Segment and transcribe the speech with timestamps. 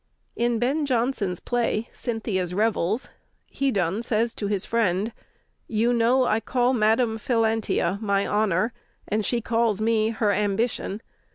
[0.35, 3.09] In Ben Jonson's play, "Cynthia's Revels,"
[3.51, 5.13] Hedon says to his friend:
[5.67, 8.73] "You know I call Madam Philantia, my Honor;
[9.07, 11.03] and she calls me her Ambition.